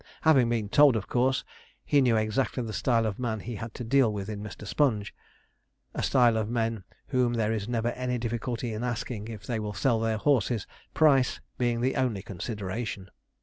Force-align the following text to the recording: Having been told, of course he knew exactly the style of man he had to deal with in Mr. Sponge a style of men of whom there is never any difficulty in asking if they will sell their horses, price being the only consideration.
Having 0.23 0.49
been 0.49 0.67
told, 0.67 0.95
of 0.95 1.05
course 1.07 1.43
he 1.85 2.01
knew 2.01 2.17
exactly 2.17 2.63
the 2.63 2.73
style 2.73 3.05
of 3.05 3.19
man 3.19 3.39
he 3.39 3.57
had 3.57 3.75
to 3.75 3.83
deal 3.83 4.11
with 4.11 4.29
in 4.29 4.41
Mr. 4.41 4.65
Sponge 4.65 5.13
a 5.93 6.01
style 6.01 6.37
of 6.37 6.49
men 6.49 6.77
of 6.77 6.83
whom 7.09 7.33
there 7.35 7.53
is 7.53 7.69
never 7.69 7.89
any 7.89 8.17
difficulty 8.17 8.73
in 8.73 8.83
asking 8.83 9.27
if 9.27 9.43
they 9.45 9.59
will 9.59 9.75
sell 9.75 9.99
their 9.99 10.17
horses, 10.17 10.65
price 10.95 11.39
being 11.59 11.81
the 11.81 11.95
only 11.95 12.23
consideration. 12.23 13.11